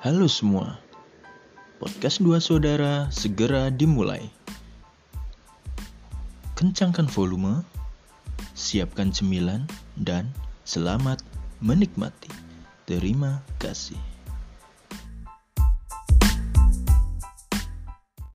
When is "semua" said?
0.32-0.80